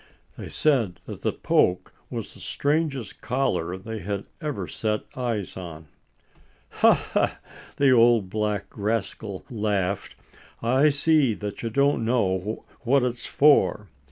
They 0.35 0.49
said 0.49 0.99
that 1.05 1.21
the 1.21 1.31
poke 1.31 1.93
was 2.09 2.33
the 2.33 2.39
strangest 2.39 3.21
collar 3.21 3.77
they 3.77 3.99
had 3.99 4.25
ever 4.41 4.67
set 4.67 5.01
eyes 5.15 5.55
on. 5.55 5.89
"Ha! 6.69 6.95
ha!" 6.95 7.39
the 7.75 7.91
old 7.91 8.27
black 8.27 8.75
rascal 8.75 9.45
laughed. 9.51 10.15
"I 10.59 10.89
see 10.89 11.35
that 11.35 11.61
you 11.61 11.69
don't 11.69 12.03
know 12.03 12.65
what 12.79 13.03
it's 13.03 13.27
for.... 13.27 13.89